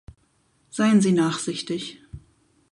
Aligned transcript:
Seien 0.71 0.99
Sie 0.99 1.11
nachsichtig. 1.11 2.01